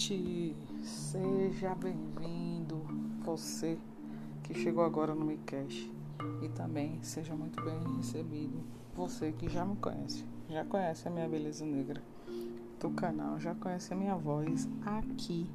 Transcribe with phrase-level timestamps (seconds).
[0.00, 2.80] noite, seja bem-vindo,
[3.22, 3.76] você
[4.42, 5.92] que chegou agora no MiCast
[6.42, 8.62] e também seja muito bem recebido,
[8.96, 12.02] você que já me conhece, já conhece a minha beleza negra
[12.80, 15.46] do canal, já conhece a minha voz aqui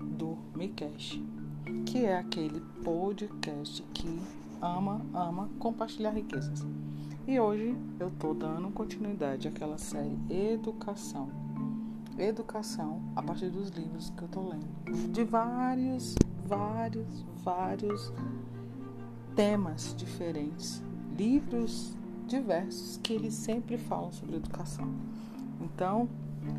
[0.00, 1.20] do MiCast,
[1.84, 4.20] que é aquele podcast que
[4.62, 6.64] ama, ama compartilhar riquezas.
[7.26, 11.49] E hoje eu tô dando continuidade àquela série Educação
[12.22, 15.12] educação a partir dos livros que eu estou lendo.
[15.12, 16.14] De vários,
[16.46, 18.12] vários, vários
[19.34, 20.82] temas diferentes.
[21.16, 21.96] Livros
[22.26, 24.88] diversos que eles sempre falam sobre educação.
[25.60, 26.08] Então,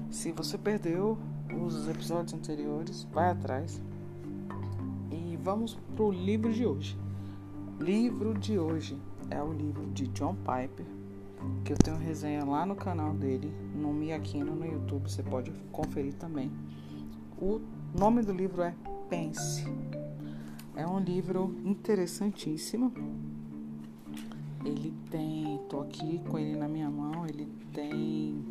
[0.09, 1.17] se você perdeu
[1.65, 3.81] os episódios anteriores, vai atrás.
[5.11, 6.97] E vamos para o livro de hoje.
[7.79, 8.97] Livro de hoje
[9.29, 11.00] é o livro de John Piper
[11.63, 16.13] que eu tenho resenha lá no canal dele, no Miaquino, no YouTube, você pode conferir
[16.15, 16.51] também.
[17.39, 17.59] O
[17.97, 18.73] nome do livro é
[19.09, 19.65] Pense.
[20.75, 22.93] É um livro interessantíssimo.
[24.63, 28.41] Ele tem, tô aqui com ele na minha mão, ele tem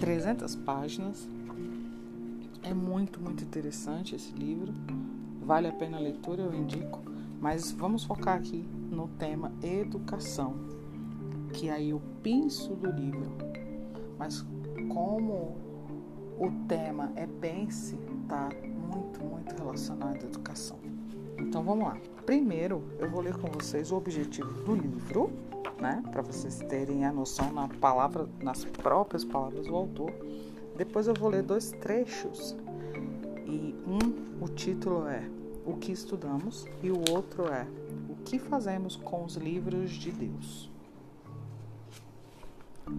[0.00, 1.28] 300 páginas.
[2.62, 4.72] É muito, muito interessante esse livro.
[5.42, 7.15] Vale a pena a leitura, eu indico.
[7.40, 10.54] Mas vamos focar aqui no tema educação,
[11.52, 13.30] que é aí o pinço do livro.
[14.18, 14.44] Mas
[14.92, 15.56] como
[16.38, 17.96] o tema é pense,
[18.28, 18.48] tá
[18.90, 20.78] muito, muito relacionado à educação.
[21.38, 21.98] Então vamos lá.
[22.24, 25.30] Primeiro, eu vou ler com vocês o objetivo do livro,
[25.80, 30.12] né, para vocês terem a noção na palavra, nas próprias palavras do autor.
[30.76, 32.56] Depois eu vou ler dois trechos
[33.46, 35.28] e um, o título é
[35.66, 37.66] o que estudamos e o outro é
[38.08, 40.70] o que fazemos com os livros de Deus.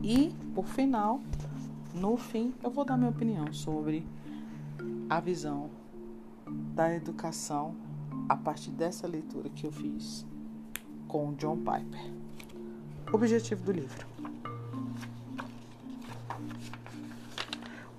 [0.04, 1.22] E, por final,
[1.94, 4.06] no fim, eu vou dar minha opinião sobre
[5.10, 5.70] a visão
[6.76, 7.76] da educação
[8.28, 10.26] a partir dessa leitura que eu fiz
[11.08, 12.14] com John Piper.
[13.14, 14.06] Objetivo do livro.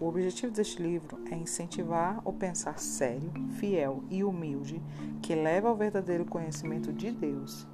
[0.00, 4.80] O objetivo deste livro é incentivar o pensar sério, fiel e humilde
[5.20, 7.66] que leva ao verdadeiro conhecimento de Deus,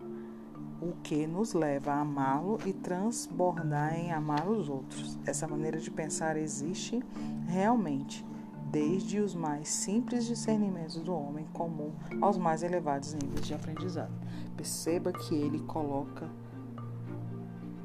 [0.81, 5.19] o que nos leva a amá-lo e transbordar em amar os outros.
[5.27, 7.03] Essa maneira de pensar existe
[7.47, 8.25] realmente,
[8.71, 11.93] desde os mais simples discernimentos do homem comum
[12.23, 14.15] aos mais elevados níveis de aprendizado.
[14.57, 16.27] Perceba que ele coloca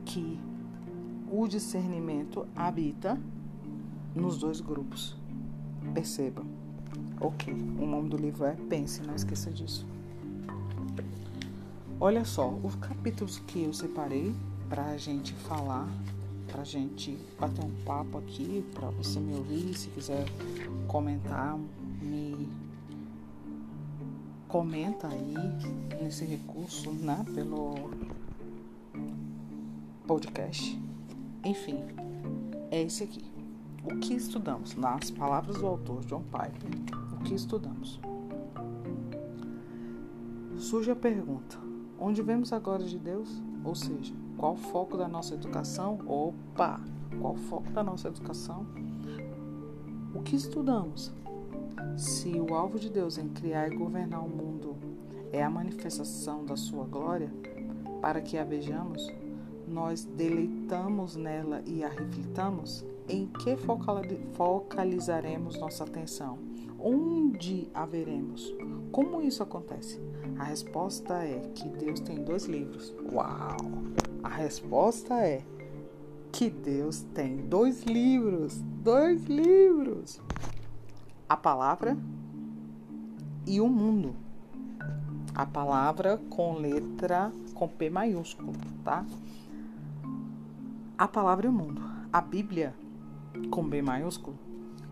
[0.06, 0.40] que
[1.30, 3.20] o discernimento habita
[4.16, 5.16] nos dois grupos.
[5.94, 6.44] Perceba.
[7.22, 9.86] Ok, o nome do livro é Pense, não esqueça disso.
[12.00, 14.34] Olha só, os capítulos que eu separei
[14.70, 15.90] para a gente falar,
[16.48, 20.26] para a gente bater um papo aqui, para você me ouvir, se quiser
[20.88, 21.58] comentar,
[22.02, 22.48] me
[24.48, 25.34] comenta aí
[26.02, 27.76] nesse recurso, né, pelo
[30.08, 30.80] podcast.
[31.44, 31.80] Enfim,
[32.72, 33.39] é esse aqui.
[33.84, 34.76] O que estudamos?
[34.76, 38.00] Nas palavras do autor John Piper, o que estudamos?
[40.58, 41.58] Surge a pergunta:
[41.98, 43.42] onde vemos a glória de Deus?
[43.64, 46.00] Ou seja, qual o foco da nossa educação?
[46.06, 46.80] Opa!
[47.20, 48.66] Qual o foco da nossa educação?
[50.14, 51.14] O que estudamos?
[51.98, 54.76] Se o alvo de Deus em criar e governar o mundo
[55.32, 57.32] é a manifestação da sua glória,
[58.02, 59.08] para que a vejamos,
[59.70, 63.56] nós deleitamos nela e a reflitamos, em que
[64.34, 66.38] focalizaremos nossa atenção?
[66.80, 68.54] Onde a veremos?
[68.92, 70.00] Como isso acontece?
[70.38, 72.94] A resposta é que Deus tem dois livros.
[73.12, 73.58] Uau!
[74.24, 75.42] A resposta é
[76.32, 78.62] que Deus tem dois livros.
[78.84, 80.22] Dois livros!
[81.28, 81.98] A palavra
[83.46, 84.16] e o mundo.
[85.36, 88.54] A palavra com letra com P maiúsculo,
[88.86, 89.06] tá?
[91.00, 91.82] A palavra e o mundo.
[92.12, 92.76] A Bíblia
[93.50, 94.38] com B maiúsculo,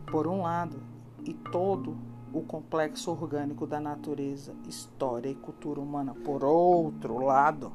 [0.09, 0.81] por um lado,
[1.25, 1.97] e todo
[2.31, 7.73] o complexo orgânico da natureza, história e cultura humana, por outro lado.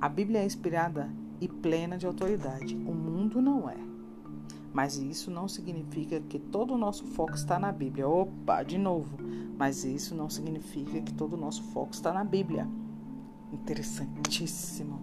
[0.00, 1.10] A Bíblia é inspirada
[1.42, 3.76] e plena de autoridade, o mundo não é.
[4.72, 8.08] Mas isso não significa que todo o nosso foco está na Bíblia.
[8.08, 9.18] Opa, de novo.
[9.58, 12.66] Mas isso não significa que todo o nosso foco está na Bíblia.
[13.52, 15.02] Interessantíssimo.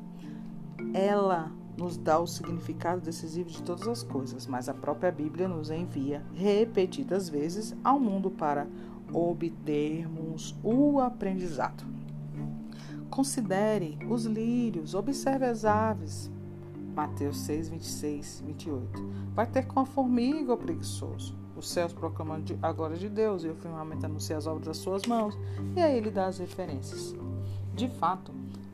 [0.95, 5.71] Ela nos dá o significado decisivo de todas as coisas, mas a própria Bíblia nos
[5.71, 8.67] envia repetidas vezes ao mundo para
[9.11, 11.83] obtermos o aprendizado.
[13.09, 16.31] Considere os lírios, observe as aves.
[16.95, 19.01] Mateus 6, 26, 28.
[19.33, 21.35] Vai ter com a formiga o preguiçoso.
[21.55, 25.05] Os céus proclamam a glória de Deus e o firmamento anuncia as obras das suas
[25.05, 25.37] mãos.
[25.75, 27.15] E aí ele dá as referências.
[27.73, 28.31] De fato,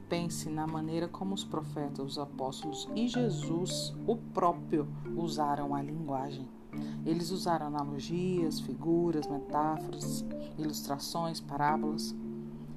[0.10, 6.48] pense na maneira como os profetas, os apóstolos e Jesus, o próprio, usaram a linguagem.
[7.06, 10.26] Eles usaram analogias, figuras, metáforas,
[10.58, 12.16] ilustrações, parábolas.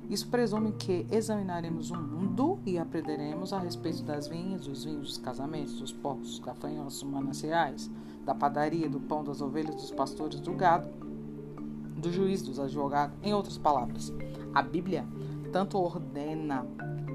[0.08, 5.18] Isso presume que examinaremos o mundo e aprenderemos a respeito das vinhas, dos vinhos, dos
[5.18, 7.90] casamentos, dos porcos, dos gafanhotos, dos mananciais,
[8.24, 10.88] da padaria, do pão, das ovelhas, dos pastores, do gado,
[11.96, 13.16] do juiz, dos advogados.
[13.22, 14.12] Em outras palavras,
[14.54, 15.06] a Bíblia
[15.52, 16.66] tanto ordena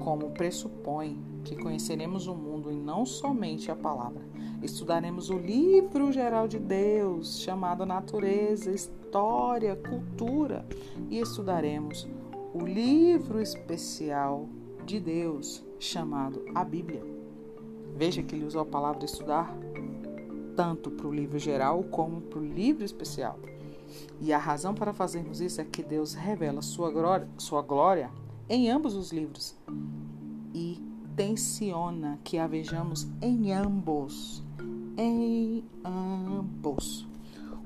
[0.06, 4.24] como pressupõe que conheceremos o mundo e não somente a palavra.
[4.62, 10.64] Estudaremos o livro geral de Deus, chamado Natureza, História, Cultura,
[11.10, 12.06] e estudaremos
[12.54, 14.48] o livro especial
[14.84, 17.02] de Deus chamado a Bíblia.
[17.96, 19.58] Veja que ele usou a palavra estudar
[20.54, 23.40] tanto para o livro geral como para o livro especial.
[24.20, 28.08] E a razão para fazermos isso é que Deus revela sua glória, sua glória
[28.48, 29.56] em ambos os livros
[30.56, 30.82] e
[31.14, 34.42] tensiona que a vejamos em ambos.
[34.96, 37.06] Em ambos.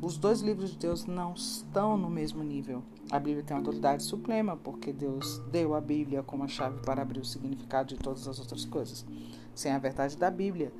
[0.02, 2.82] Os dois livros de Deus não estão no mesmo nível.
[3.08, 7.20] A Bíblia tem autoridade suprema, porque Deus deu a Bíblia como a chave para abrir
[7.20, 9.06] o significado de todas as outras coisas.
[9.54, 10.72] Sem a verdade da Bíblia,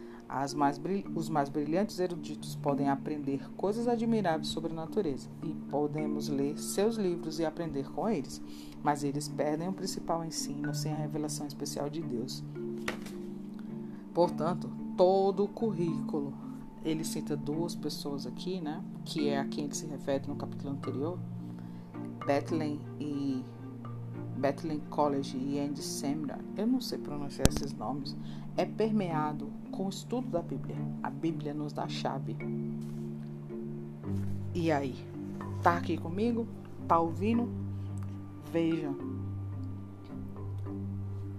[0.55, 0.81] mais,
[1.15, 6.97] os mais brilhantes eruditos podem aprender coisas admiráveis sobre a natureza e podemos ler seus
[6.97, 8.41] livros e aprender com eles,
[8.83, 12.45] mas eles perdem o principal ensino sem a revelação especial de Deus.
[14.15, 16.33] Portanto, todo o currículo,
[16.85, 20.73] ele cita duas pessoas aqui, né, que é a quem ele se refere no capítulo
[20.73, 21.19] anterior,
[22.25, 23.43] Bethlehem e
[24.37, 28.17] Bethlehem College e Andy Seminar, eu não sei pronunciar esses nomes,
[28.57, 30.77] é permeado com o estudo da Bíblia.
[31.03, 32.37] A Bíblia nos dá a chave.
[34.55, 34.95] E aí?
[35.63, 36.47] Tá aqui comigo?
[36.87, 37.49] Tá ouvindo?
[38.53, 38.95] Veja.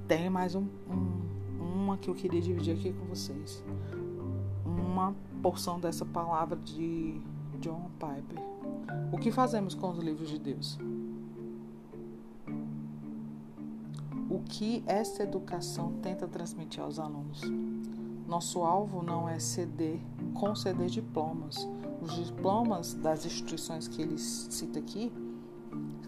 [0.07, 3.63] Tem mais um, um, uma que eu queria dividir aqui com vocês.
[4.65, 7.21] Uma porção dessa palavra de
[7.59, 8.43] John Piper.
[9.11, 10.79] O que fazemos com os livros de Deus?
[14.27, 17.39] O que essa educação tenta transmitir aos alunos?
[18.31, 19.99] Nosso alvo não é ceder,
[20.33, 21.67] conceder diplomas.
[22.01, 25.11] Os diplomas das instituições que ele cita aqui,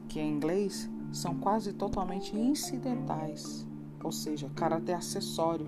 [0.07, 3.67] que é em inglês, são quase totalmente incidentais,
[4.01, 5.67] ou seja, caráter acessório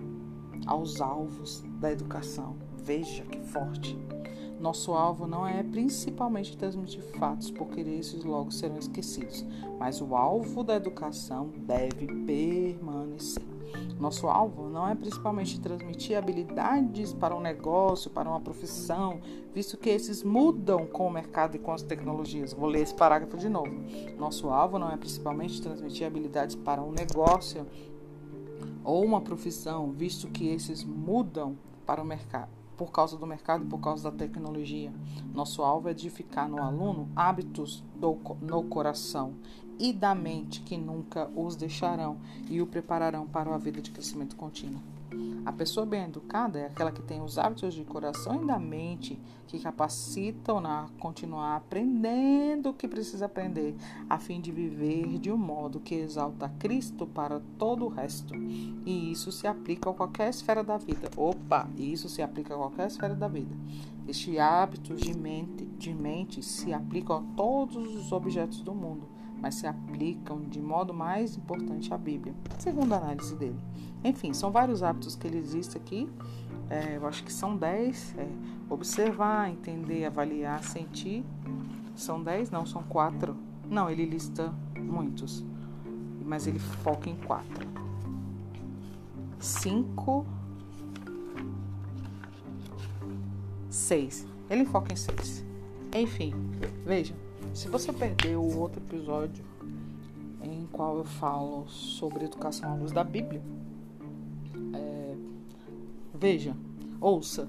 [0.65, 2.55] aos alvos da educação.
[2.77, 3.97] Veja que forte.
[4.57, 9.45] Nosso alvo não é principalmente transmitir fatos, porque esses logo serão esquecidos,
[9.77, 13.54] mas o alvo da educação deve permanecer.
[13.99, 19.19] Nosso alvo não é principalmente transmitir habilidades para um negócio, para uma profissão,
[19.53, 22.53] visto que esses mudam com o mercado e com as tecnologias.
[22.53, 23.73] Vou ler esse parágrafo de novo.
[24.17, 27.65] Nosso alvo não é principalmente transmitir habilidades para um negócio
[28.83, 33.67] ou uma profissão, visto que esses mudam para o mercado por causa do mercado e
[33.67, 34.93] por causa da tecnologia.
[35.33, 39.33] Nosso alvo é edificar no aluno hábitos do, no coração
[39.79, 42.17] e da mente que nunca os deixarão
[42.49, 44.81] e o prepararão para uma vida de crescimento contínuo.
[45.45, 49.19] A pessoa bem educada é aquela que tem os hábitos de coração e da mente
[49.47, 53.75] que capacitam a continuar aprendendo o que precisa aprender,
[54.09, 58.33] a fim de viver de um modo que exalta Cristo para todo o resto.
[58.35, 61.11] E isso se aplica a qualquer esfera da vida.
[61.15, 63.55] Opa, isso se aplica a qualquer esfera da vida.
[64.07, 69.14] Este hábito de mente, de mente se aplica a todos os objetos do mundo
[69.45, 73.59] mas se aplicam de modo mais importante à Bíblia, segundo a análise dele.
[74.03, 76.09] Enfim, são vários hábitos que ele existe aqui.
[76.67, 78.15] É, eu acho que são dez.
[78.17, 78.27] É,
[78.67, 81.23] observar, entender, avaliar, sentir.
[81.95, 82.49] São dez?
[82.49, 83.37] Não, são quatro.
[83.69, 85.45] Não, ele lista muitos,
[86.25, 87.67] mas ele foca em quatro.
[89.37, 90.25] Cinco.
[93.69, 94.25] Seis.
[94.49, 95.45] Ele foca em seis.
[95.93, 96.33] Enfim,
[96.83, 97.24] vejam.
[97.55, 99.45] Se você perdeu o outro episódio
[100.43, 103.41] em qual eu falo sobre educação à luz da Bíblia,
[104.73, 105.15] é,
[106.13, 106.53] veja,
[106.99, 107.47] ouça.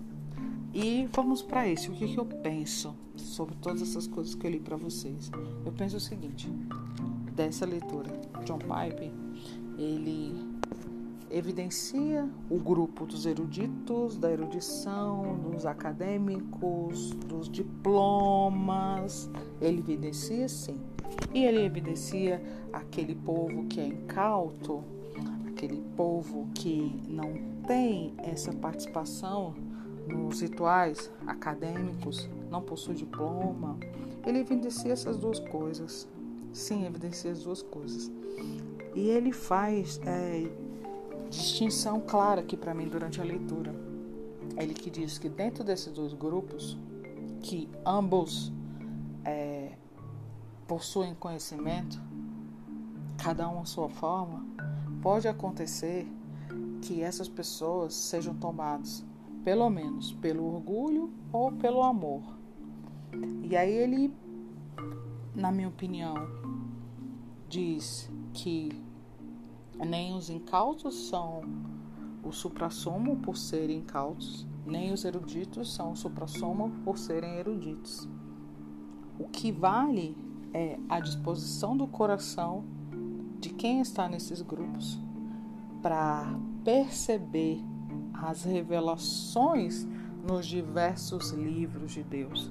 [0.72, 1.90] E vamos para esse.
[1.90, 5.28] O que, que eu penso sobre todas essas coisas que eu li para vocês?
[5.64, 6.48] Eu penso o seguinte:
[7.34, 8.08] dessa leitura,
[8.44, 9.10] John Piper,
[9.76, 10.45] ele
[11.30, 19.30] evidencia o grupo dos eruditos, da erudição, dos acadêmicos, dos diplomas.
[19.61, 20.80] Ele evidencia sim.
[21.33, 22.42] E ele evidencia
[22.73, 24.83] aquele povo que é incauto,
[25.49, 27.33] aquele povo que não
[27.66, 29.54] tem essa participação
[30.06, 33.76] nos rituais acadêmicos, não possui diploma,
[34.25, 36.09] ele evidencia essas duas coisas.
[36.52, 38.11] Sim, evidencia as duas coisas.
[38.95, 40.49] E ele faz é,
[41.28, 43.75] distinção clara aqui para mim durante a leitura.
[44.56, 46.78] Ele que diz que dentro desses dois grupos,
[47.42, 48.52] que ambos
[49.25, 49.73] é,
[50.66, 52.00] possuem conhecimento,
[53.16, 54.45] cada um a sua forma,
[55.02, 56.06] pode acontecer
[56.83, 59.04] que essas pessoas sejam tomadas,
[59.45, 62.23] pelo menos, pelo orgulho ou pelo amor.
[63.42, 64.14] E aí ele,
[65.35, 66.14] na minha opinião,
[67.49, 68.85] diz que
[69.85, 71.42] nem os incautos são
[72.23, 78.09] o suprassumo por serem incautos, nem os eruditos são o suprassumo por serem eruditos.
[79.18, 80.16] O que vale
[80.52, 82.64] é a disposição do coração
[83.38, 84.99] de quem está nesses grupos
[85.83, 87.62] para perceber
[88.12, 89.87] as revelações
[90.26, 92.50] nos diversos livros de Deus.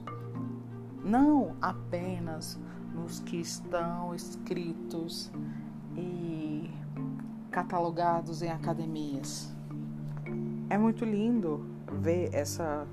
[1.03, 2.59] Não apenas
[2.93, 5.31] nos que estão escritos
[5.97, 6.34] e
[7.55, 9.49] catalogados em academias.
[10.69, 12.85] É muito lindo ver essa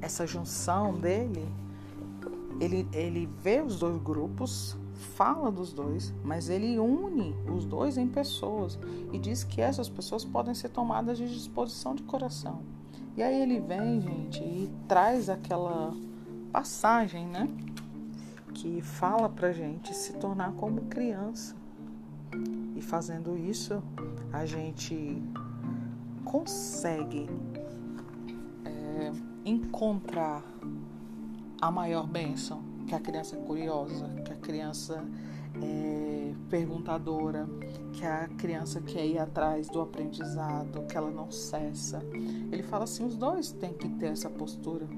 [0.00, 1.46] essa junção dele
[2.58, 4.74] ele, ele vê os dois grupos,
[5.16, 8.78] fala dos dois, mas ele une os dois em pessoas
[9.12, 12.62] e diz que essas pessoas podem ser tomadas de disposição de coração.
[13.18, 15.92] E aí ele vem, gente, e traz aquela
[16.50, 17.50] passagem, né?
[18.54, 21.59] Que fala pra gente se tornar como criança.
[22.80, 23.82] E fazendo isso,
[24.32, 25.22] a gente
[26.24, 27.28] consegue
[28.64, 29.12] é,
[29.44, 30.42] encontrar
[31.60, 35.04] a maior bênção, que a criança é curiosa, que a criança
[35.62, 37.46] é perguntadora,
[37.92, 42.02] que a criança quer ir atrás do aprendizado, que ela não cessa.
[42.50, 44.88] Ele fala assim: os dois têm que ter essa postura,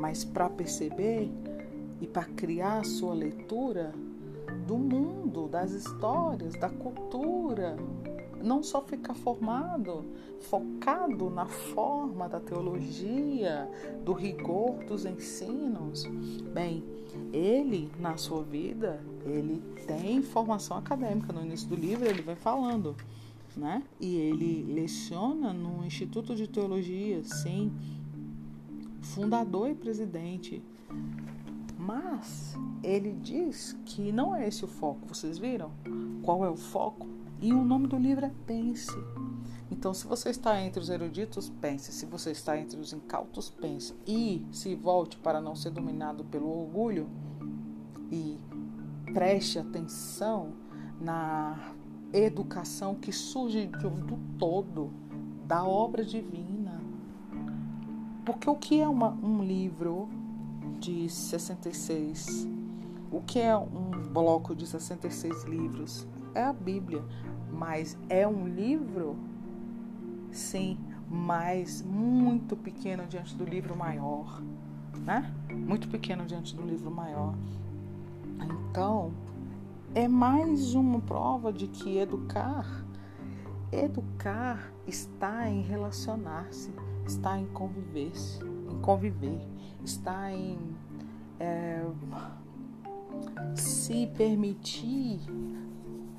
[0.00, 1.30] mas para perceber
[2.00, 3.92] e para criar a sua leitura
[4.68, 7.74] do mundo, das histórias, da cultura,
[8.42, 10.04] não só ficar formado,
[10.40, 13.66] focado na forma da teologia,
[14.04, 16.04] do rigor dos ensinos.
[16.52, 16.84] Bem,
[17.32, 21.32] ele, na sua vida, ele tem formação acadêmica.
[21.32, 22.94] No início do livro, ele vai falando,
[23.56, 23.82] né?
[23.98, 27.72] E ele leciona no Instituto de Teologia, sim,
[29.00, 30.62] fundador e presidente.
[31.78, 35.06] Mas ele diz que não é esse o foco.
[35.06, 35.70] Vocês viram?
[36.22, 37.06] Qual é o foco?
[37.40, 38.92] E o nome do livro é Pense.
[39.70, 41.92] Então, se você está entre os eruditos, pense.
[41.92, 43.94] Se você está entre os incautos, pense.
[44.06, 47.06] E se volte para não ser dominado pelo orgulho
[48.10, 48.38] e
[49.12, 50.54] preste atenção
[51.00, 51.74] na
[52.12, 54.90] educação que surge do todo,
[55.46, 56.80] da obra divina.
[58.24, 60.08] Porque o que é uma, um livro
[60.78, 62.48] de 66?
[63.10, 66.06] O que é um bloco de 66 livros?
[66.34, 67.04] É a Bíblia.
[67.50, 69.16] Mas é um livro,
[70.30, 70.78] sim,
[71.10, 74.42] mas muito pequeno diante do livro maior,
[75.04, 75.34] né?
[75.50, 77.34] Muito pequeno diante do livro maior.
[78.40, 79.12] Então,
[79.94, 82.84] é mais uma prova de que educar,
[83.72, 86.70] educar está em relacionar-se,
[87.06, 88.38] está em conviver-se,
[88.70, 89.40] em conviver,
[89.84, 90.58] está em
[91.40, 91.84] é,
[93.54, 95.20] se permitir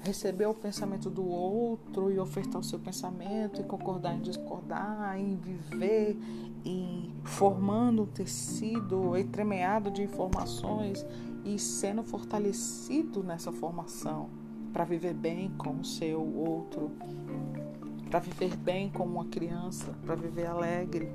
[0.01, 5.35] receber o pensamento do outro e ofertar o seu pensamento, e concordar em discordar, em
[5.35, 6.17] viver,
[6.63, 11.05] em formando um tecido entremeado de informações
[11.43, 14.29] e sendo fortalecido nessa formação
[14.71, 16.91] para viver bem com o seu outro,
[18.09, 21.11] para viver bem como uma criança, para viver alegre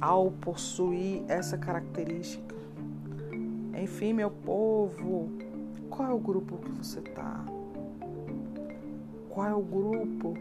[0.00, 2.54] ao possuir essa característica.
[3.80, 5.30] Enfim, meu povo,
[5.90, 7.44] qual é o grupo que você está?
[9.28, 10.34] Qual é o grupo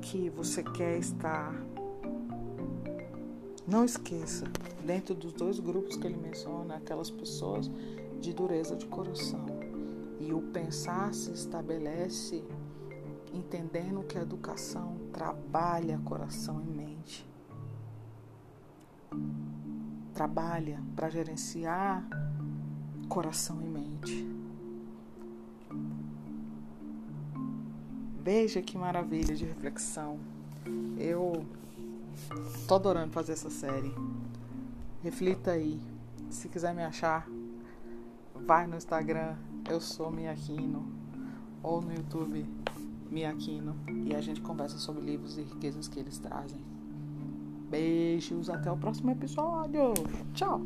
[0.00, 1.54] que você quer estar?
[3.66, 4.46] Não esqueça,
[4.84, 7.70] dentro dos dois grupos que ele menciona, aquelas pessoas
[8.20, 9.44] de dureza de coração.
[10.18, 12.42] E o pensar se estabelece
[13.32, 17.28] entendendo que a educação trabalha coração e mente.
[20.18, 22.04] Trabalha para gerenciar
[23.08, 24.28] coração e mente.
[28.20, 30.18] Veja que maravilha de reflexão.
[30.98, 31.46] Eu
[32.66, 33.94] tô adorando fazer essa série.
[35.04, 35.80] Reflita aí.
[36.30, 37.28] Se quiser me achar,
[38.34, 39.36] vai no Instagram.
[39.70, 40.84] Eu sou Miaquino.
[41.62, 42.44] ou no YouTube
[43.08, 46.67] Miaquino e a gente conversa sobre livros e riquezas que eles trazem.
[47.70, 49.92] Beijos, até o próximo episódio.
[50.34, 50.60] Tchau!